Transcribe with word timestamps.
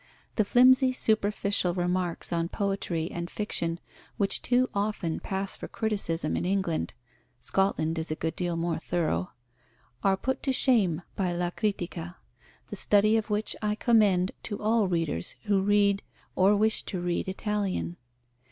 The 0.33 0.45
flimsy 0.45 0.91
superficial 0.93 1.75
remarks 1.75 2.33
on 2.33 2.49
poetry 2.49 3.11
and 3.11 3.29
fiction 3.29 3.79
which 4.17 4.41
too 4.41 4.67
often 4.73 5.19
pass 5.19 5.55
for 5.55 5.67
criticism 5.67 6.35
in 6.35 6.43
England 6.43 6.95
(Scotland 7.39 7.99
is 7.99 8.09
a 8.09 8.15
good 8.15 8.35
deal 8.35 8.55
more 8.57 8.79
thorough) 8.79 9.29
are 10.03 10.17
put 10.17 10.41
to 10.41 10.51
shame 10.53 11.03
by 11.15 11.33
La 11.33 11.51
Critica, 11.51 12.17
the 12.69 12.75
study 12.75 13.15
of 13.15 13.29
which 13.29 13.55
I 13.61 13.75
commend 13.75 14.31
to 14.41 14.59
all 14.59 14.87
readers 14.87 15.35
who 15.43 15.61
read 15.61 16.01
or 16.35 16.55
wish 16.55 16.81
to 16.85 16.99
read 16.99 17.27
Italian. 17.27 17.95